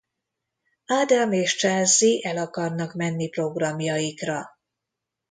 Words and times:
Adam 0.95 1.31
és 1.31 1.57
Chelsea 1.57 2.19
el 2.29 2.37
akarnak 2.37 2.93
menni 2.93 3.29
programjaikra. 3.29 4.49